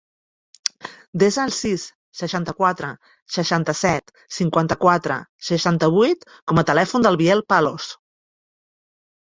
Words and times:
Desa 1.23 1.43
el 1.47 1.51
sis, 1.57 1.83
seixanta-quatre, 2.21 2.89
seixanta-set, 3.35 4.11
cinquanta-quatre, 4.39 5.21
seixanta-vuit 5.53 6.29
com 6.33 6.65
a 6.65 6.67
telèfon 6.73 7.09
del 7.09 7.23
Biel 7.25 7.47
Palos. 7.55 7.95